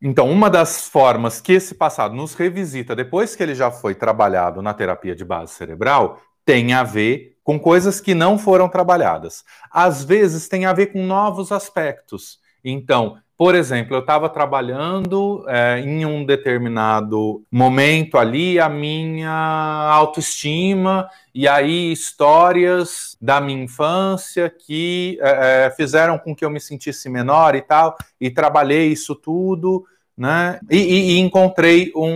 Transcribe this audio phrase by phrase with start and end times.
[0.00, 4.60] Então, uma das formas que esse passado nos revisita depois que ele já foi trabalhado
[4.60, 9.44] na terapia de base cerebral tem a ver com coisas que não foram trabalhadas.
[9.70, 12.38] Às vezes tem a ver com novos aspectos.
[12.68, 21.08] Então, por exemplo, eu estava trabalhando é, em um determinado momento ali a minha autoestima
[21.32, 27.08] e aí histórias da minha infância que é, é, fizeram com que eu me sentisse
[27.08, 29.84] menor e tal, e trabalhei isso tudo,
[30.16, 30.58] né?
[30.68, 32.08] E, e, e encontrei um,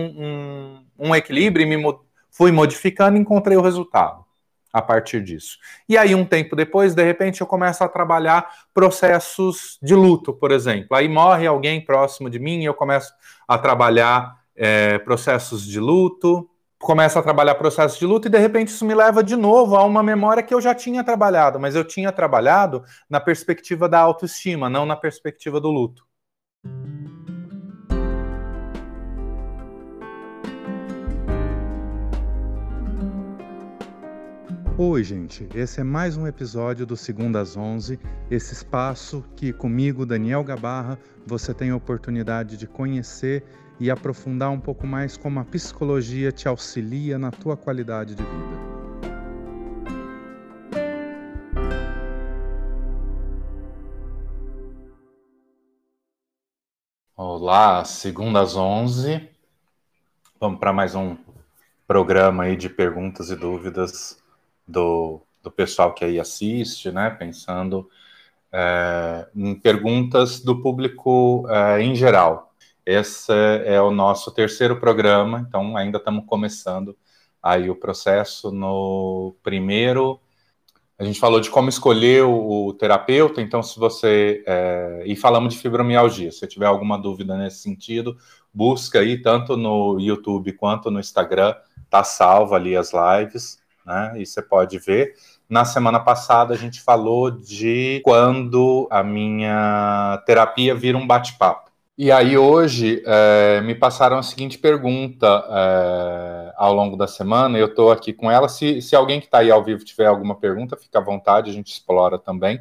[0.99, 1.97] um, um equilíbrio, me
[2.29, 4.25] fui modificando e encontrei o resultado
[4.71, 5.57] a partir disso.
[5.87, 10.51] E aí, um tempo depois, de repente, eu começo a trabalhar processos de luto, por
[10.51, 10.95] exemplo.
[10.95, 13.13] Aí morre alguém próximo de mim eu começo
[13.47, 18.69] a trabalhar é, processos de luto, começo a trabalhar processos de luto e de repente
[18.69, 21.83] isso me leva de novo a uma memória que eu já tinha trabalhado, mas eu
[21.83, 26.05] tinha trabalhado na perspectiva da autoestima, não na perspectiva do luto.
[34.83, 35.47] Oi, gente.
[35.53, 37.99] Esse é mais um episódio do Segunda às 11,
[38.31, 43.45] esse espaço que comigo, Daniel Gabarra, você tem a oportunidade de conhecer
[43.79, 48.61] e aprofundar um pouco mais como a psicologia te auxilia na tua qualidade de vida.
[57.15, 59.29] Olá, segunda às 11.
[60.39, 61.15] Vamos para mais um
[61.87, 64.20] programa aí de perguntas e dúvidas
[64.71, 67.09] do, do pessoal que aí assiste, né?
[67.09, 67.89] Pensando
[68.51, 72.53] é, em perguntas do público é, em geral.
[72.85, 73.31] Esse
[73.65, 76.97] é o nosso terceiro programa, então ainda estamos começando
[77.41, 80.19] aí o processo no primeiro.
[80.97, 84.43] A gente falou de como escolher o, o terapeuta, então se você.
[84.45, 86.31] É, e falamos de fibromialgia.
[86.31, 88.17] Se tiver alguma dúvida nesse sentido,
[88.53, 91.55] busca aí, tanto no YouTube quanto no Instagram,
[91.89, 94.13] tá salvo ali as lives né?
[94.17, 95.13] E você pode ver.
[95.49, 101.71] Na semana passada a gente falou de quando a minha terapia vira um bate-papo.
[101.97, 107.67] E aí hoje é, me passaram a seguinte pergunta é, ao longo da semana, eu
[107.67, 108.49] estou aqui com ela.
[108.49, 111.53] Se, se alguém que está aí ao vivo tiver alguma pergunta, fica à vontade, a
[111.53, 112.59] gente explora também.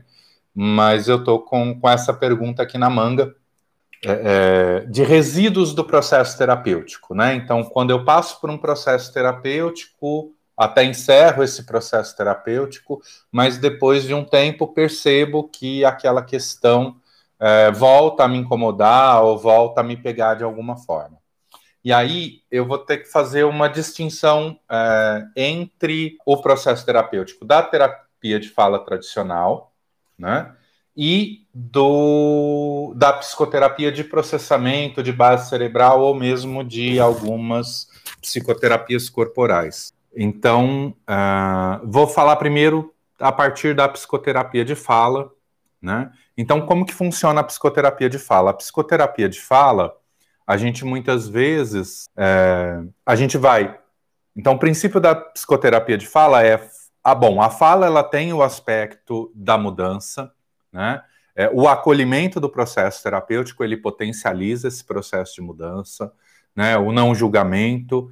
[0.54, 3.34] Mas eu estou com, com essa pergunta aqui na manga,
[4.04, 7.34] é, é, de resíduos do processo terapêutico, né?
[7.34, 13.00] Então, quando eu passo por um processo terapêutico, até encerro esse processo terapêutico,
[13.32, 16.96] mas depois de um tempo percebo que aquela questão
[17.40, 21.16] é, volta a me incomodar ou volta a me pegar de alguma forma.
[21.82, 27.62] E aí eu vou ter que fazer uma distinção é, entre o processo terapêutico da
[27.62, 29.72] terapia de fala tradicional,
[30.18, 30.54] né?
[30.94, 37.88] E do, da psicoterapia de processamento de base cerebral ou mesmo de algumas
[38.20, 39.98] psicoterapias corporais.
[40.14, 45.30] Então, uh, vou falar primeiro a partir da psicoterapia de fala,
[45.80, 46.10] né?
[46.36, 48.50] Então, como que funciona a psicoterapia de fala?
[48.50, 49.94] A psicoterapia de fala,
[50.46, 53.78] a gente muitas vezes, é, a gente vai...
[54.34, 56.66] Então, o princípio da psicoterapia de fala é,
[57.04, 60.32] ah, bom, a fala, ela tem o aspecto da mudança,
[60.72, 61.02] né?
[61.36, 66.12] É, o acolhimento do processo terapêutico, ele potencializa esse processo de mudança,
[66.54, 66.76] né?
[66.76, 68.10] O não julgamento,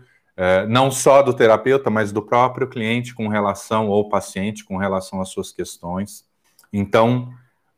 [0.68, 5.30] não só do terapeuta, mas do próprio cliente com relação, ou paciente com relação às
[5.30, 6.24] suas questões.
[6.72, 7.32] Então,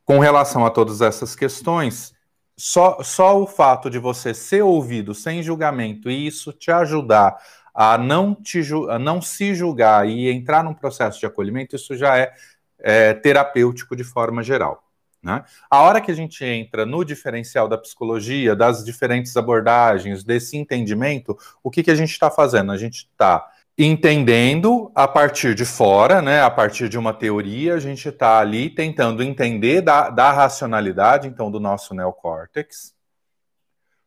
[0.04, 2.14] com relação a todas essas questões,
[2.56, 7.38] só, só o fato de você ser ouvido sem julgamento e isso te ajudar
[7.74, 8.60] a não, te,
[8.90, 12.34] a não se julgar e entrar num processo de acolhimento, isso já é,
[12.78, 14.89] é terapêutico de forma geral.
[15.22, 15.44] Né?
[15.70, 21.36] A hora que a gente entra no diferencial da psicologia, das diferentes abordagens, desse entendimento,
[21.62, 22.72] o que, que a gente está fazendo?
[22.72, 27.80] A gente está entendendo a partir de fora, né, a partir de uma teoria, a
[27.80, 32.94] gente está ali tentando entender da, da racionalidade, então, do nosso neocórtex,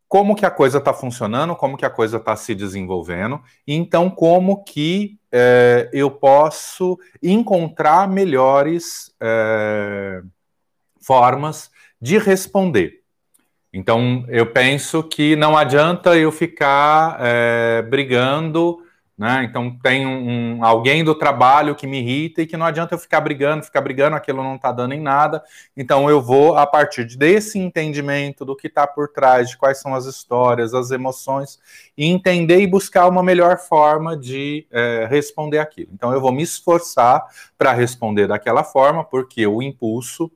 [0.08, 4.12] como que a coisa está funcionando, como que a coisa está se desenvolvendo, e então
[4.12, 9.14] como que é, eu posso encontrar melhores...
[9.22, 10.22] É,
[11.06, 11.70] formas
[12.02, 13.02] de responder.
[13.72, 18.84] Então, eu penso que não adianta eu ficar é, brigando,
[19.18, 19.44] né?
[19.44, 23.22] Então, tem um, alguém do trabalho que me irrita e que não adianta eu ficar
[23.22, 25.44] brigando, ficar brigando, aquilo não está dando em nada.
[25.78, 29.94] Então, eu vou, a partir desse entendimento do que está por trás, de quais são
[29.94, 31.60] as histórias, as emoções,
[31.98, 35.90] entender e buscar uma melhor forma de é, responder aquilo.
[35.94, 37.24] Então, eu vou me esforçar
[37.58, 40.32] para responder daquela forma, porque o impulso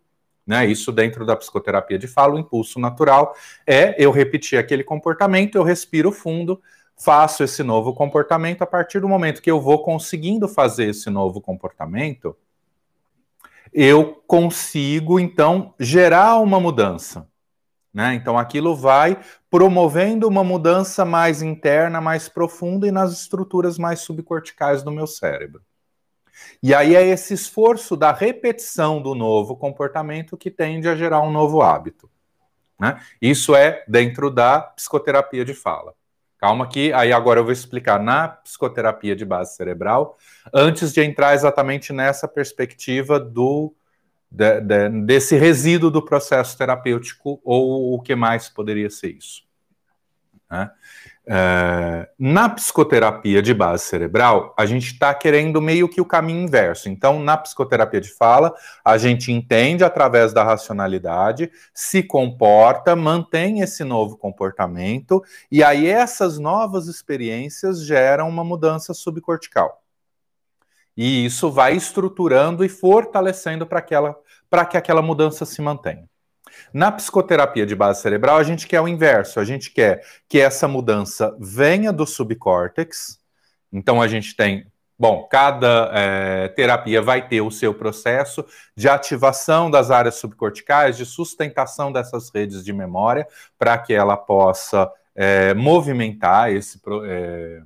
[0.47, 0.65] Né?
[0.65, 3.35] Isso dentro da psicoterapia de fala, o impulso natural
[3.67, 6.61] é eu repetir aquele comportamento, eu respiro fundo,
[6.95, 8.61] faço esse novo comportamento.
[8.61, 12.33] A partir do momento que eu vou conseguindo fazer esse novo comportamento,
[13.73, 17.27] eu consigo então gerar uma mudança.
[17.93, 18.13] Né?
[18.13, 19.19] Então aquilo vai
[19.49, 25.61] promovendo uma mudança mais interna, mais profunda e nas estruturas mais subcorticais do meu cérebro.
[26.61, 31.31] E aí é esse esforço da repetição do novo comportamento que tende a gerar um
[31.31, 32.09] novo hábito.
[32.79, 32.99] Né?
[33.21, 35.93] Isso é dentro da psicoterapia de fala.
[36.37, 40.17] Calma que aí agora eu vou explicar na psicoterapia de base cerebral,
[40.53, 43.73] antes de entrar exatamente nessa perspectiva do
[44.29, 49.43] de, de, desse resíduo do processo terapêutico ou o que mais poderia ser isso.
[50.49, 50.69] Né?
[51.29, 56.87] É, na psicoterapia de base cerebral, a gente está querendo meio que o caminho inverso.
[56.87, 63.83] Então, na psicoterapia de fala, a gente entende através da racionalidade, se comporta, mantém esse
[63.83, 65.21] novo comportamento,
[65.51, 69.83] e aí essas novas experiências geram uma mudança subcortical.
[70.95, 76.09] E isso vai estruturando e fortalecendo para que aquela mudança se mantenha.
[76.73, 79.39] Na psicoterapia de base cerebral, a gente quer o inverso.
[79.39, 83.19] A gente quer que essa mudança venha do subcórtex.
[83.71, 84.65] Então, a gente tem.
[84.99, 88.43] Bom, cada é, terapia vai ter o seu processo
[88.75, 93.27] de ativação das áreas subcorticais, de sustentação dessas redes de memória,
[93.59, 97.61] para que ela possa é, movimentar esse, é,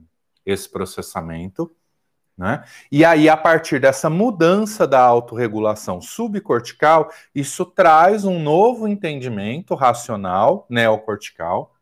[0.45, 1.73] esse processamento.
[2.41, 2.63] Né?
[2.91, 10.65] E aí, a partir dessa mudança da autorregulação subcortical, isso traz um novo entendimento racional
[10.67, 11.75] neocortical.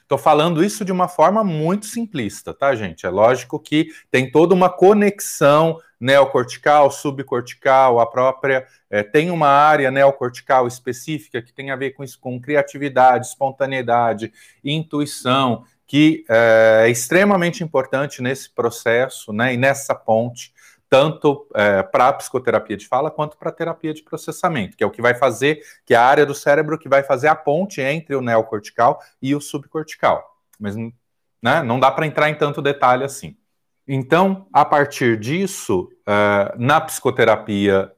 [0.00, 0.24] Estou né?
[0.24, 3.04] falando isso de uma forma muito simplista, tá, gente?
[3.04, 8.66] É lógico que tem toda uma conexão neocortical, subcortical, a própria.
[8.88, 14.32] É, tem uma área neocortical específica que tem a ver com isso, com criatividade, espontaneidade,
[14.64, 20.52] intuição que é, é extremamente importante nesse processo né, e nessa ponte,
[20.88, 24.86] tanto é, para a psicoterapia de fala quanto para a terapia de processamento, que é
[24.86, 27.80] o que vai fazer, que é a área do cérebro que vai fazer a ponte
[27.80, 30.24] entre o neocortical e o subcortical.
[30.58, 33.36] Mas né, não dá para entrar em tanto detalhe assim.
[33.86, 37.92] Então, a partir disso, uh, na psicoterapia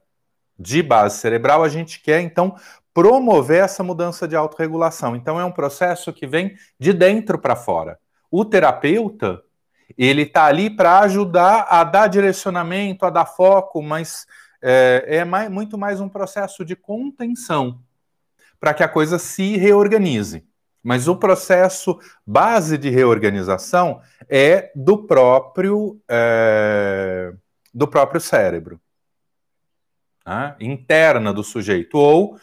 [0.59, 2.56] de base cerebral, a gente quer então
[2.96, 5.14] promover essa mudança de autorregulação.
[5.14, 7.98] Então, é um processo que vem de dentro para fora.
[8.31, 9.43] O terapeuta,
[9.98, 14.25] ele está ali para ajudar a dar direcionamento, a dar foco, mas
[14.62, 17.82] é, é mais, muito mais um processo de contenção
[18.58, 20.48] para que a coisa se reorganize.
[20.82, 27.34] Mas o processo base de reorganização é do próprio é,
[27.75, 28.81] do próprio cérebro,
[30.26, 30.56] né?
[30.58, 32.38] interna do sujeito ou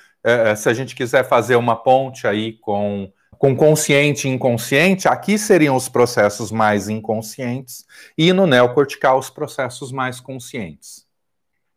[0.56, 5.76] se a gente quiser fazer uma ponte aí com, com consciente e inconsciente, aqui seriam
[5.76, 7.86] os processos mais inconscientes
[8.18, 11.06] e no neocortical os processos mais conscientes.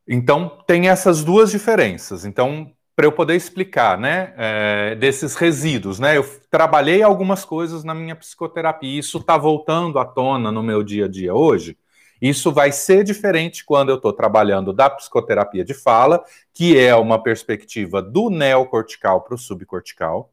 [0.08, 2.24] Então, tem essas duas diferenças.
[2.24, 7.94] Então, para eu poder explicar, né, é, desses resíduos, né, eu trabalhei algumas coisas na
[7.94, 11.76] minha psicoterapia, isso está voltando à tona no meu dia a dia hoje,
[12.20, 17.22] isso vai ser diferente quando eu estou trabalhando da psicoterapia de fala, que é uma
[17.22, 20.32] perspectiva do neocortical para o subcortical,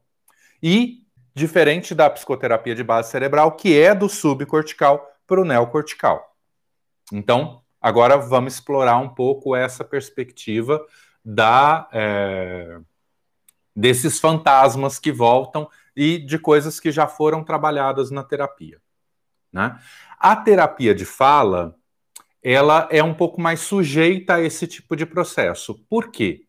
[0.62, 1.02] e
[1.34, 6.34] diferente da psicoterapia de base cerebral, que é do subcortical para o neocortical.
[7.12, 10.80] Então, agora vamos explorar um pouco essa perspectiva
[11.24, 12.78] da é,
[13.74, 18.80] desses fantasmas que voltam e de coisas que já foram trabalhadas na terapia.
[19.52, 19.78] Né?
[20.18, 21.76] A terapia de fala,
[22.44, 25.74] ela é um pouco mais sujeita a esse tipo de processo.
[25.88, 26.42] Por quê?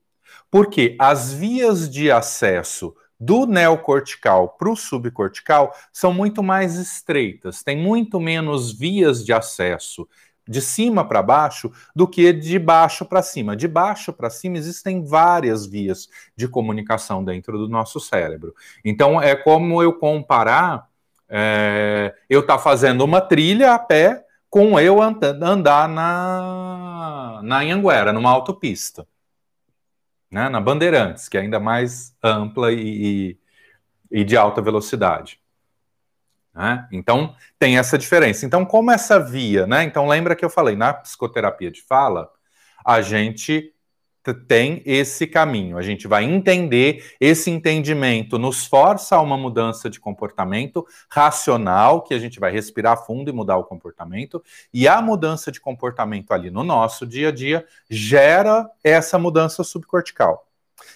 [0.52, 7.78] Porque as vias de acesso do neocortical para o subcortical são muito mais estreitas, tem
[7.78, 10.06] muito menos vias de acesso
[10.48, 13.56] de cima para baixo do que de baixo para cima.
[13.56, 18.54] De baixo para cima existem várias vias de comunicação dentro do nosso cérebro.
[18.84, 20.88] Então é como eu comparar
[21.28, 24.25] é, eu estar tá fazendo uma trilha a pé
[24.56, 29.06] com eu andar na, na Anhanguera, numa autopista.
[30.32, 33.36] Né, na Bandeirantes, que é ainda mais ampla e,
[34.10, 35.42] e, e de alta velocidade.
[36.54, 36.88] Né?
[36.94, 38.46] Então, tem essa diferença.
[38.46, 39.84] Então, como essa via, né?
[39.84, 42.32] Então, lembra que eu falei, na psicoterapia de fala,
[42.86, 43.75] a gente
[44.34, 45.78] tem esse caminho.
[45.78, 52.14] A gente vai entender, esse entendimento nos força a uma mudança de comportamento racional, que
[52.14, 56.50] a gente vai respirar fundo e mudar o comportamento, e a mudança de comportamento ali
[56.50, 60.48] no nosso dia a dia gera essa mudança subcortical.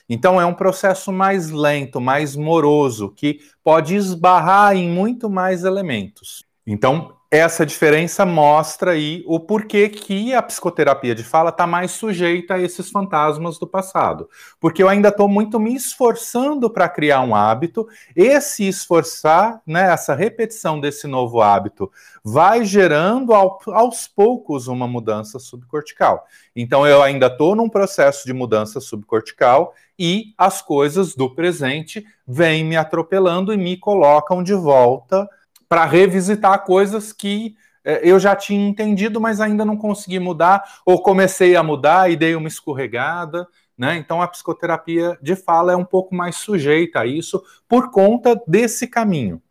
[0.09, 6.43] Então é um processo mais lento, mais moroso, que pode esbarrar em muito mais elementos.
[6.65, 12.55] Então, essa diferença mostra aí o porquê que a psicoterapia de fala está mais sujeita
[12.55, 14.27] a esses fantasmas do passado.
[14.59, 20.15] Porque eu ainda estou muito me esforçando para criar um hábito, esse esforçar, né, essa
[20.15, 21.91] repetição desse novo hábito,
[22.23, 26.25] vai gerando ao, aos poucos uma mudança subcortical.
[26.55, 32.63] Então eu ainda estou num processo de mudança subcortical e as coisas do presente vêm
[32.63, 35.29] me atropelando e me colocam de volta
[35.69, 41.01] para revisitar coisas que é, eu já tinha entendido, mas ainda não consegui mudar, ou
[41.01, 43.47] comecei a mudar e dei uma escorregada.
[43.77, 43.95] Né?
[43.95, 48.87] Então a psicoterapia de fala é um pouco mais sujeita a isso por conta desse
[48.87, 49.41] caminho.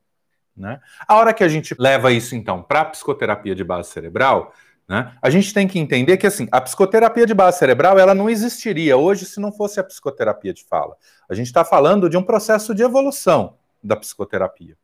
[0.54, 0.80] Né?
[1.06, 4.52] A hora que a gente leva isso então para a psicoterapia de base cerebral,
[4.88, 8.28] né, a gente tem que entender que assim a psicoterapia de base cerebral ela não
[8.28, 10.96] existiria hoje se não fosse a psicoterapia de fala.
[11.28, 14.76] A gente está falando de um processo de evolução da psicoterapia.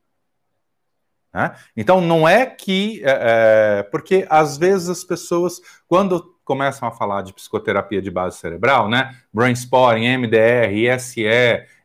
[1.35, 1.53] Né?
[1.76, 3.03] Então, não é que.
[3.05, 8.38] É, é, porque às vezes as pessoas, quando começam a falar de psicoterapia de base
[8.38, 9.17] cerebral, né?
[9.33, 11.25] Brainspotting, MDR, ISE,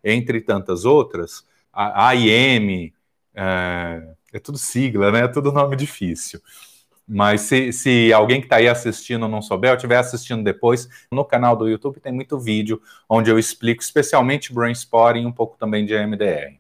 [0.03, 2.93] entre tantas outras, AIM,
[3.33, 5.21] é, é tudo sigla, né?
[5.21, 6.39] É tudo nome difícil.
[7.07, 11.25] Mas se, se alguém que está aí assistindo não souber, ou estiver assistindo depois, no
[11.25, 12.79] canal do YouTube tem muito vídeo
[13.09, 16.59] onde eu explico especialmente Brainspotting e um pouco também de MDR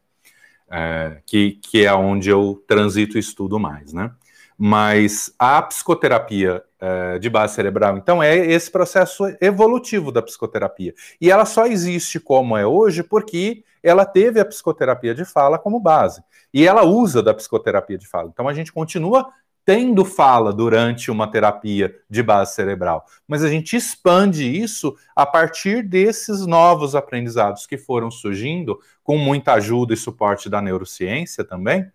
[0.71, 4.11] é, que, que é onde eu transito e estudo mais, né?
[4.57, 10.93] Mas a psicoterapia é, de base cerebral, então, é esse processo evolutivo da psicoterapia.
[11.19, 15.79] E ela só existe como é hoje porque ela teve a psicoterapia de fala como
[15.79, 16.21] base.
[16.53, 18.29] E ela usa da psicoterapia de fala.
[18.33, 19.29] Então, a gente continua
[19.69, 25.83] tendo fala durante uma terapia de base cerebral, mas a gente expande isso a partir
[25.83, 31.87] desses novos aprendizados que foram surgindo, com muita ajuda e suporte da neurociência também,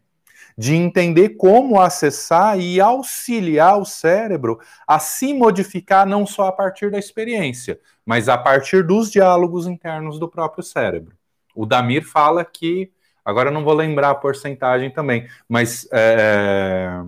[0.57, 6.93] de entender como acessar e auxiliar o cérebro a se modificar não só a partir
[6.93, 11.17] da experiência, mas a partir dos diálogos internos do próprio cérebro.
[11.53, 12.93] O Damir fala que,
[13.25, 17.03] agora eu não vou lembrar a porcentagem também, mas é,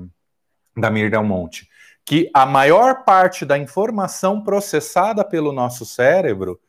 [0.77, 1.69] da Mir Del Monte,
[2.05, 6.61] que a maior parte da informação processada pelo nosso cérebro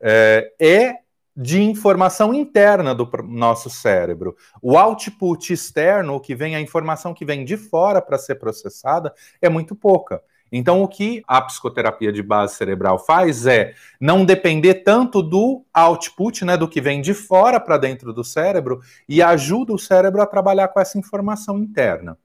[0.00, 0.94] é, é
[1.36, 4.36] de informação interna do nosso cérebro.
[4.62, 9.12] O output externo, o que vem, a informação que vem de fora para ser processada,
[9.42, 10.22] é muito pouca.
[10.52, 16.44] Então, o que a psicoterapia de base cerebral faz é não depender tanto do output,
[16.44, 20.26] né, do que vem de fora para dentro do cérebro, e ajuda o cérebro a
[20.26, 22.16] trabalhar com essa informação interna.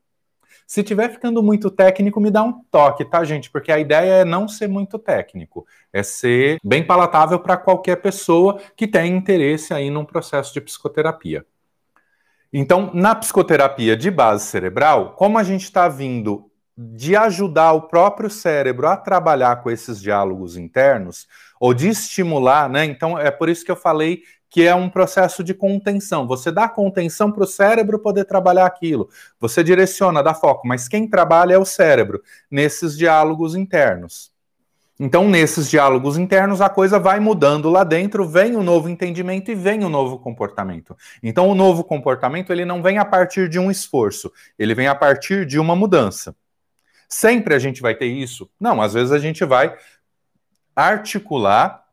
[0.69, 3.49] Se tiver ficando muito técnico, me dá um toque, tá, gente?
[3.49, 8.61] Porque a ideia é não ser muito técnico, é ser bem palatável para qualquer pessoa
[8.77, 11.43] que tenha interesse aí num processo de psicoterapia.
[12.53, 18.29] Então, na psicoterapia de base cerebral, como a gente está vindo de ajudar o próprio
[18.29, 21.27] cérebro a trabalhar com esses diálogos internos,
[21.59, 22.85] ou de estimular, né?
[22.85, 26.27] Então, é por isso que eu falei que é um processo de contenção.
[26.27, 29.09] Você dá contenção para o cérebro poder trabalhar aquilo.
[29.39, 34.31] Você direciona, dá foco, mas quem trabalha é o cérebro nesses diálogos internos.
[35.01, 39.55] Então, nesses diálogos internos, a coisa vai mudando lá dentro, vem um novo entendimento e
[39.55, 40.93] vem um novo comportamento.
[41.23, 44.95] Então, o novo comportamento ele não vem a partir de um esforço, ele vem a
[44.95, 46.35] partir de uma mudança.
[47.07, 48.49] Sempre a gente vai ter isso?
[48.59, 49.73] Não, às vezes a gente vai
[50.75, 51.88] articular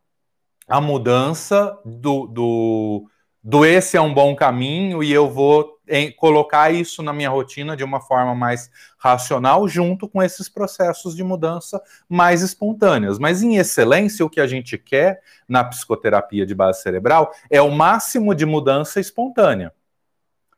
[0.69, 3.11] a mudança do, do,
[3.43, 7.77] do esse é um bom caminho e eu vou em, colocar isso na minha rotina
[7.77, 8.69] de uma forma mais
[8.99, 13.19] racional, junto com esses processos de mudança mais espontâneos.
[13.19, 17.71] Mas, em excelência, o que a gente quer na psicoterapia de base cerebral é o
[17.71, 19.73] máximo de mudança espontânea.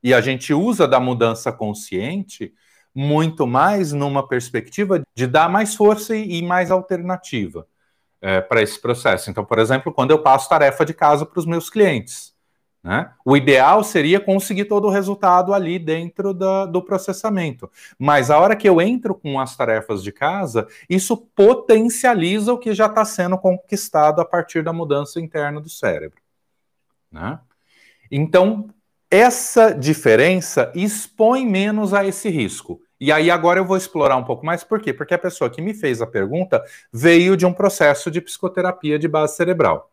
[0.03, 2.55] E a gente usa da mudança consciente
[2.95, 7.67] muito mais numa perspectiva de dar mais força e mais alternativa
[8.21, 9.31] é, para esse processo.
[9.31, 12.35] Então, por exemplo, quando eu passo tarefa de casa para os meus clientes,
[12.83, 13.13] né?
[13.25, 17.71] O ideal seria conseguir todo o resultado ali dentro da, do processamento.
[17.99, 22.73] Mas a hora que eu entro com as tarefas de casa, isso potencializa o que
[22.73, 26.21] já está sendo conquistado a partir da mudança interna do cérebro.
[27.11, 27.39] Né?
[28.11, 28.69] Então,
[29.11, 32.81] essa diferença expõe menos a esse risco.
[33.01, 34.93] E aí agora eu vou explorar um pouco mais, por quê?
[34.93, 36.63] Porque a pessoa que me fez a pergunta
[36.93, 39.91] veio de um processo de psicoterapia de base cerebral.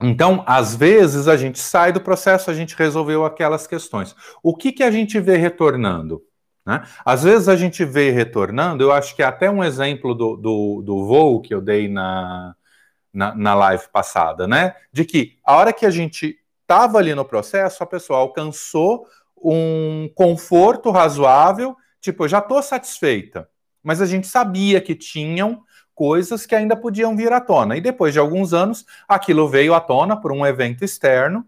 [0.00, 4.14] Então, às vezes a gente sai do processo, a gente resolveu aquelas questões.
[4.42, 6.22] O que, que a gente vê retornando?
[6.64, 6.82] Né?
[7.04, 10.82] Às vezes a gente vê retornando, eu acho que é até um exemplo do, do,
[10.82, 12.54] do voo que eu dei na,
[13.12, 14.74] na, na live passada, né?
[14.92, 19.06] De que a hora que a gente estava ali no processo, a pessoa alcançou
[19.42, 23.48] um conforto razoável, tipo, eu já estou satisfeita,
[23.82, 25.62] mas a gente sabia que tinham
[25.94, 27.76] coisas que ainda podiam vir à tona.
[27.76, 31.44] E depois de alguns anos, aquilo veio à tona por um evento externo,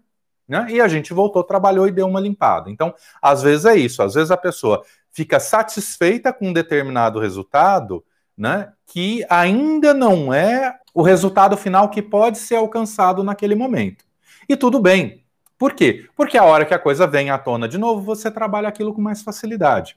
[0.49, 0.67] né?
[0.69, 2.69] E a gente voltou, trabalhou e deu uma limpada.
[2.69, 2.93] Então,
[3.23, 8.05] às vezes é isso, às vezes a pessoa fica satisfeita com um determinado resultado,
[8.37, 8.73] né?
[8.85, 14.05] Que ainda não é o resultado final que pode ser alcançado naquele momento.
[14.49, 15.23] E tudo bem.
[15.57, 16.09] Por quê?
[16.17, 19.01] Porque a hora que a coisa vem à tona de novo, você trabalha aquilo com
[19.01, 19.97] mais facilidade.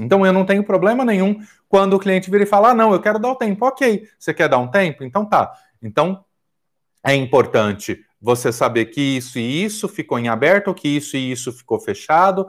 [0.00, 3.00] Então eu não tenho problema nenhum quando o cliente vira e fala: ah, não, eu
[3.00, 3.66] quero dar o tempo.
[3.66, 5.04] Ok, você quer dar um tempo?
[5.04, 5.52] Então tá.
[5.82, 6.24] Então
[7.04, 11.52] é importante você saber que isso e isso ficou em aberto, que isso e isso
[11.52, 12.46] ficou fechado,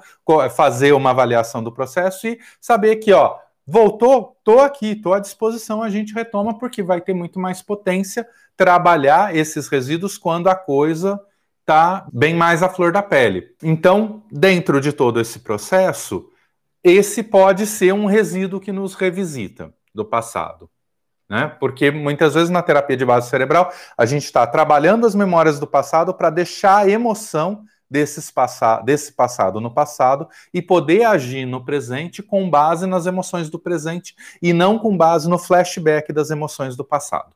[0.56, 5.84] fazer uma avaliação do processo e saber que, ó, voltou, tô aqui, tô à disposição,
[5.84, 11.20] a gente retoma porque vai ter muito mais potência trabalhar esses resíduos quando a coisa
[11.64, 13.50] tá bem mais à flor da pele.
[13.62, 16.30] Então, dentro de todo esse processo,
[16.84, 20.70] esse pode ser um resíduo que nos revisita do passado.
[21.30, 21.48] Né?
[21.60, 25.68] Porque muitas vezes na terapia de base cerebral a gente está trabalhando as memórias do
[25.68, 31.64] passado para deixar a emoção desses passa desse passado no passado e poder agir no
[31.64, 36.76] presente com base nas emoções do presente e não com base no flashback das emoções
[36.76, 37.34] do passado.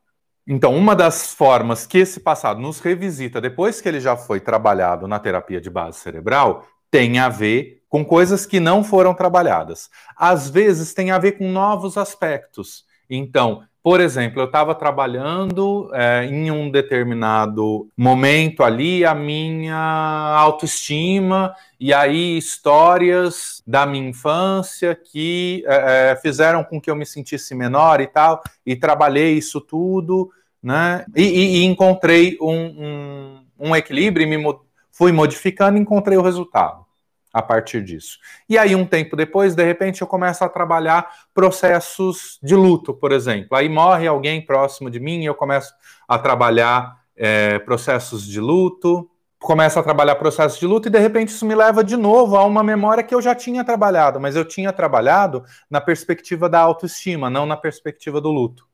[0.48, 5.08] Então, uma das formas que esse passado nos revisita depois que ele já foi trabalhado
[5.08, 9.90] na terapia de base cerebral tem a ver com coisas que não foram trabalhadas.
[10.16, 12.86] Às vezes tem a ver com novos aspectos.
[13.10, 21.54] Então, por exemplo, eu estava trabalhando é, em um determinado momento ali a minha autoestima
[21.78, 27.54] e aí histórias da minha infância que é, é, fizeram com que eu me sentisse
[27.54, 30.32] menor e tal, e trabalhei isso tudo,
[30.64, 31.04] né?
[31.14, 34.58] E, e, e encontrei um, um, um equilíbrio, me
[34.92, 36.86] fui modificando e encontrei o resultado
[37.34, 38.18] a partir disso.
[38.48, 43.12] E aí, um tempo depois, de repente, eu começo a trabalhar processos de luto, por
[43.12, 43.58] exemplo.
[43.58, 45.74] Aí morre alguém próximo de mim e eu começo
[46.08, 51.30] a trabalhar é, processos de luto, começo a trabalhar processos de luto e de repente
[51.30, 54.46] isso me leva de novo a uma memória que eu já tinha trabalhado, mas eu
[54.46, 58.68] tinha trabalhado na perspectiva da autoestima, não na perspectiva do luto.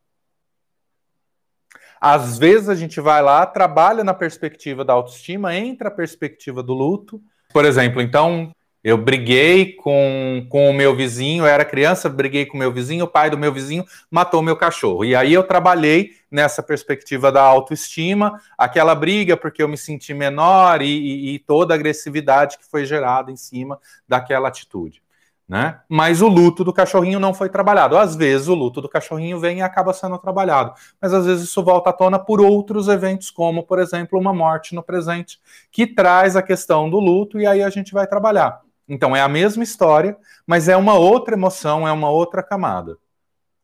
[1.99, 6.73] Às vezes a gente vai lá, trabalha na perspectiva da autoestima, entra a perspectiva do
[6.73, 7.21] luto,
[7.57, 8.51] por exemplo, então
[8.83, 13.05] eu briguei com, com o meu vizinho, eu era criança, briguei com o meu vizinho,
[13.05, 15.03] o pai do meu vizinho matou meu cachorro.
[15.03, 20.83] E aí eu trabalhei nessa perspectiva da autoestima, aquela briga porque eu me senti menor
[20.83, 25.01] e, e, e toda a agressividade que foi gerada em cima daquela atitude
[25.47, 25.79] né?
[25.87, 27.97] Mas o luto do cachorrinho não foi trabalhado.
[27.97, 31.63] Às vezes o luto do cachorrinho vem e acaba sendo trabalhado, mas às vezes isso
[31.63, 35.39] volta à tona por outros eventos, como, por exemplo, uma morte no presente,
[35.71, 38.61] que traz a questão do luto e aí a gente vai trabalhar.
[38.89, 42.97] Então é a mesma história, mas é uma outra emoção, é uma outra camada.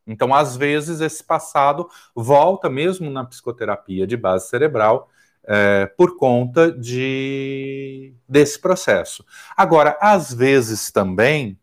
[0.06, 5.08] Então, às vezes, esse passado volta mesmo na psicoterapia de base cerebral
[5.46, 9.24] é, por conta de, desse processo.
[9.56, 11.58] Agora, às vezes também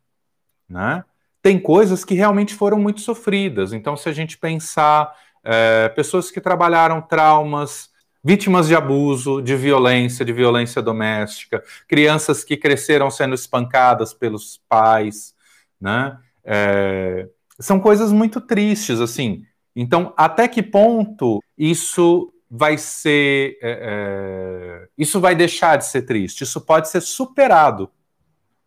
[0.72, 1.04] né?
[1.42, 3.74] Tem coisas que realmente foram muito sofridas.
[3.74, 7.90] Então, se a gente pensar é, pessoas que trabalharam traumas,
[8.24, 15.34] vítimas de abuso, de violência, de violência doméstica, crianças que cresceram sendo espancadas pelos pais,
[15.80, 16.18] né?
[16.44, 17.28] É,
[17.60, 19.44] são coisas muito tristes, assim.
[19.76, 23.58] Então, até que ponto isso vai ser.
[23.62, 26.44] É, é isso vai deixar de ser triste?
[26.44, 27.90] Isso pode ser superado,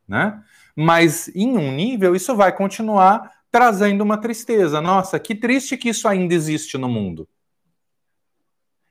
[0.07, 0.43] né?
[0.77, 4.81] mas em um nível isso vai continuar trazendo uma tristeza.
[4.81, 7.29] Nossa, que triste que isso ainda existe no mundo.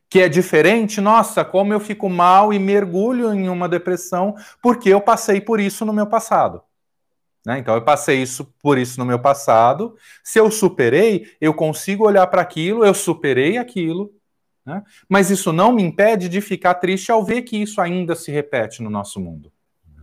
[0.10, 5.02] Que é diferente, nossa, como eu fico mal e mergulho em uma depressão porque eu
[5.02, 6.62] passei por isso no meu passado.
[7.46, 7.60] Né?
[7.60, 9.98] Então, eu passei isso por isso no meu passado.
[10.24, 14.14] Se eu superei, eu consigo olhar para aquilo, eu superei aquilo,
[14.66, 14.82] né?
[15.10, 18.82] mas isso não me impede de ficar triste ao ver que isso ainda se repete
[18.82, 19.52] no nosso mundo.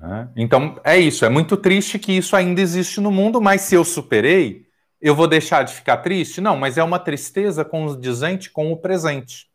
[0.00, 0.28] Né?
[0.34, 1.24] Então, é isso.
[1.24, 4.66] É muito triste que isso ainda existe no mundo, mas se eu superei,
[5.00, 6.40] eu vou deixar de ficar triste?
[6.40, 9.48] Não, mas é uma tristeza condizente com o presente.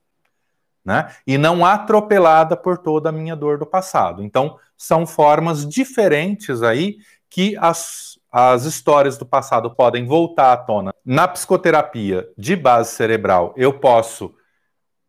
[0.83, 1.11] Né?
[1.25, 4.23] E não atropelada por toda a minha dor do passado.
[4.23, 10.93] Então, são formas diferentes aí que as, as histórias do passado podem voltar à tona.
[11.03, 14.35] Na psicoterapia de base cerebral, eu posso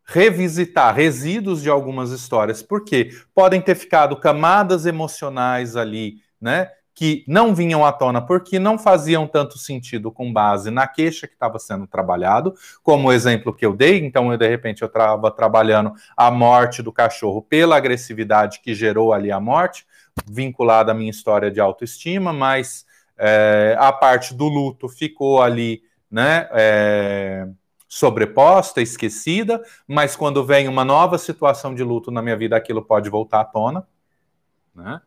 [0.06, 6.70] revisitar resíduos de algumas histórias, porque podem ter ficado camadas emocionais ali, né?
[6.96, 11.34] que não vinham à tona porque não faziam tanto sentido com base na queixa que
[11.34, 15.30] estava sendo trabalhado, como o exemplo que eu dei, então eu de repente eu estava
[15.30, 19.86] trabalhando a morte do cachorro pela agressividade que gerou ali a morte,
[20.26, 22.86] vinculada à minha história de autoestima, mas
[23.18, 26.48] é, a parte do luto ficou ali, né?
[26.52, 27.46] É,
[27.88, 33.08] sobreposta, esquecida, mas quando vem uma nova situação de luto na minha vida, aquilo pode
[33.08, 33.86] voltar à tona,
[34.74, 35.00] né?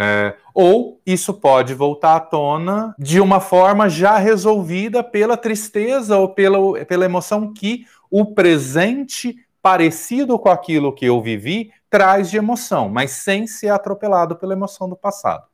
[0.00, 6.28] É, ou isso pode voltar à tona de uma forma já resolvida pela tristeza ou
[6.28, 12.88] pela, pela emoção que o presente, parecido com aquilo que eu vivi, traz de emoção,
[12.88, 15.46] mas sem ser atropelado pela emoção do passado.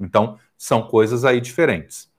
[0.00, 2.10] Então, são coisas aí diferentes.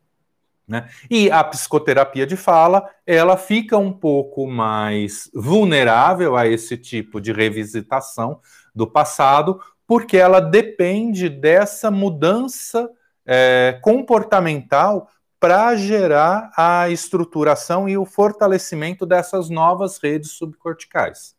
[0.70, 0.88] Né?
[1.10, 7.34] E a psicoterapia de fala, ela fica um pouco mais vulnerável a esse tipo de
[7.34, 8.40] revisitação
[8.74, 12.88] do passado, porque ela depende dessa mudança
[13.26, 21.36] é, comportamental para gerar a estruturação e o fortalecimento dessas novas redes subcorticais,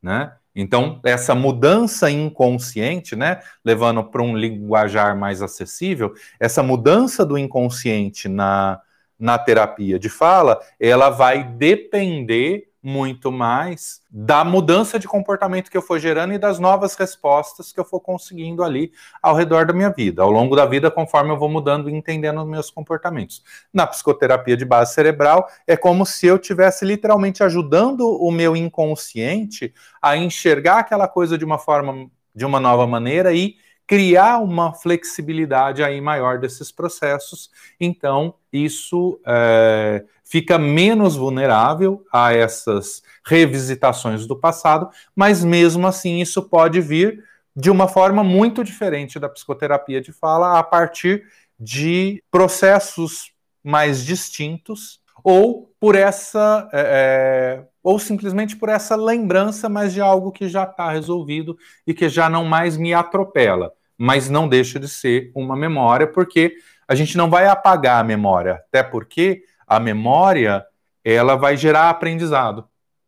[0.00, 0.36] né?
[0.60, 8.28] Então, essa mudança inconsciente, né, levando para um linguajar mais acessível, essa mudança do inconsciente
[8.28, 8.80] na,
[9.16, 15.82] na terapia de fala, ela vai depender muito mais da mudança de comportamento que eu
[15.82, 19.90] for gerando e das novas respostas que eu for conseguindo ali ao redor da minha
[19.90, 23.42] vida, ao longo da vida, conforme eu vou mudando e entendendo os meus comportamentos.
[23.72, 29.74] Na psicoterapia de base cerebral, é como se eu tivesse literalmente ajudando o meu inconsciente
[30.00, 33.56] a enxergar aquela coisa de uma forma, de uma nova maneira e
[33.88, 37.50] criar uma flexibilidade aí maior desses processos.
[37.80, 46.42] Então, isso é, fica menos vulnerável a essas revisitações do passado, mas mesmo assim isso
[46.42, 51.24] pode vir de uma forma muito diferente da psicoterapia de fala, a partir
[51.58, 53.32] de processos
[53.64, 60.30] mais distintos ou por essa é, é ou simplesmente por essa lembrança, mas de algo
[60.30, 61.56] que já está resolvido
[61.86, 63.72] e que já não mais me atropela.
[63.96, 66.54] Mas não deixa de ser uma memória, porque
[66.88, 70.64] a gente não vai apagar a memória, até porque a memória
[71.04, 72.66] ela vai gerar aprendizado.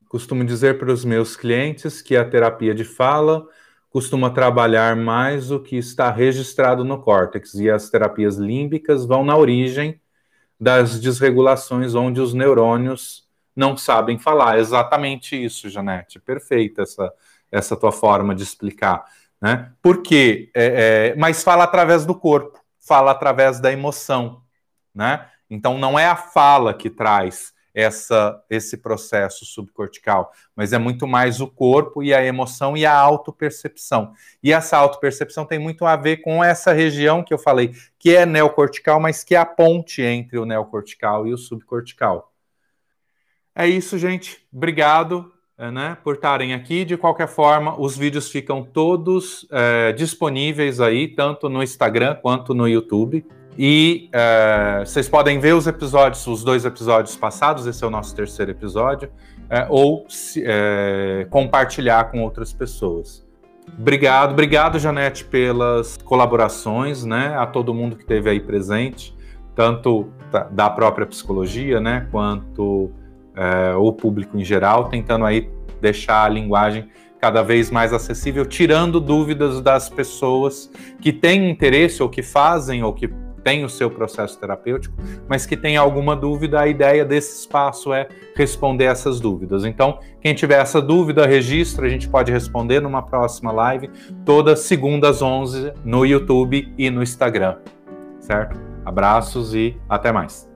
[0.08, 3.46] Costumo dizer para os meus clientes que a terapia de fala
[3.88, 9.36] costuma trabalhar mais o que está registrado no córtex e as terapias límbicas vão na
[9.36, 10.00] origem
[10.60, 14.58] das desregulações onde os neurônios não sabem falar.
[14.58, 16.20] exatamente isso, Janete.
[16.20, 17.12] Perfeita essa,
[17.50, 19.04] essa tua forma de explicar.
[19.40, 19.72] Né?
[19.82, 24.42] Porque, é, é, mas fala através do corpo, fala através da emoção,
[24.94, 25.28] né?
[25.48, 31.40] Então não é a fala que traz essa esse processo subcortical, mas é muito mais
[31.40, 34.12] o corpo e a emoção e a autopercepção.
[34.42, 38.26] E essa autopercepção tem muito a ver com essa região que eu falei, que é
[38.26, 42.32] neocortical, mas que é a ponte entre o neocortical e o subcortical.
[43.54, 44.46] É isso, gente.
[44.52, 45.32] Obrigado.
[45.60, 46.86] É, né, por estarem aqui.
[46.86, 52.66] De qualquer forma, os vídeos ficam todos é, disponíveis aí, tanto no Instagram quanto no
[52.66, 53.22] YouTube.
[53.58, 58.16] E é, vocês podem ver os episódios, os dois episódios passados, esse é o nosso
[58.16, 59.10] terceiro episódio,
[59.50, 60.42] é, ou se,
[61.28, 63.22] compartilhar com outras pessoas.
[63.78, 67.36] Obrigado, obrigado, Janete, pelas colaborações, né?
[67.36, 69.14] A todo mundo que esteve aí presente,
[69.54, 70.08] tanto
[70.52, 72.08] da própria psicologia, né?
[72.10, 72.90] Quanto
[73.40, 75.50] é, o público em geral, tentando aí
[75.80, 82.08] deixar a linguagem cada vez mais acessível, tirando dúvidas das pessoas que têm interesse ou
[82.08, 83.08] que fazem ou que
[83.42, 84.94] têm o seu processo terapêutico,
[85.26, 89.64] mas que tem alguma dúvida, a ideia desse espaço é responder essas dúvidas.
[89.64, 93.90] Então, quem tiver essa dúvida, registra, a gente pode responder numa próxima live,
[94.24, 97.56] toda segunda às 11 no YouTube e no Instagram.
[98.18, 98.60] Certo?
[98.84, 100.49] Abraços e até mais.